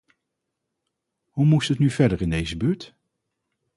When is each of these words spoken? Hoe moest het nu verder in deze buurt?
Hoe 1.29 1.45
moest 1.45 1.67
het 1.67 1.79
nu 1.79 1.89
verder 1.89 2.21
in 2.21 2.29
deze 2.29 2.57
buurt? 2.57 2.93